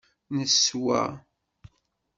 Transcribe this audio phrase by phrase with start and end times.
[0.35, 1.01] Neswa.